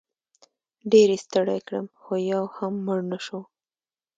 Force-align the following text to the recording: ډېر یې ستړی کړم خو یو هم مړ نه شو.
ډېر 0.91 1.07
یې 1.13 1.19
ستړی 1.25 1.59
کړم 1.67 1.85
خو 2.01 2.13
یو 2.31 2.43
هم 2.55 2.73
مړ 2.85 2.99
نه 3.11 3.19
شو. 3.25 3.39